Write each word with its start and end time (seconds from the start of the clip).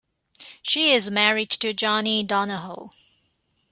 She 0.63 0.93
is 0.93 1.11
married 1.11 1.51
to 1.51 1.75
Johnny 1.75 2.23
Donahoe. 2.23 2.89